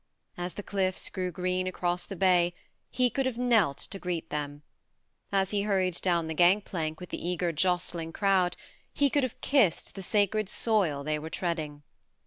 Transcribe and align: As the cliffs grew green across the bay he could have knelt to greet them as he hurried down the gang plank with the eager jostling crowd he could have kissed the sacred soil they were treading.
As 0.35 0.55
the 0.55 0.63
cliffs 0.63 1.11
grew 1.11 1.31
green 1.31 1.67
across 1.67 2.05
the 2.05 2.15
bay 2.15 2.55
he 2.89 3.11
could 3.11 3.27
have 3.27 3.37
knelt 3.37 3.77
to 3.77 3.99
greet 3.99 4.31
them 4.31 4.63
as 5.31 5.51
he 5.51 5.61
hurried 5.61 6.01
down 6.01 6.25
the 6.25 6.33
gang 6.33 6.59
plank 6.61 6.99
with 6.99 7.09
the 7.09 7.23
eager 7.23 7.51
jostling 7.51 8.11
crowd 8.11 8.57
he 8.91 9.11
could 9.11 9.21
have 9.21 9.39
kissed 9.41 9.93
the 9.93 10.01
sacred 10.01 10.49
soil 10.49 11.03
they 11.03 11.19
were 11.19 11.29
treading. 11.29 11.83